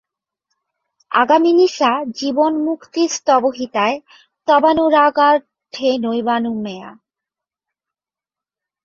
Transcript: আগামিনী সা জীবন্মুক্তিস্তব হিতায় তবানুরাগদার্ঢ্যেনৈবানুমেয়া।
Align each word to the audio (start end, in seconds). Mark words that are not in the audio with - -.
আগামিনী 1.11 1.67
সা 1.69 2.03
জীবন্মুক্তিস্তব 2.19 3.43
হিতায় 3.57 3.97
তবানুরাগদার্ঢ্যেনৈবানুমেয়া। 4.47 6.89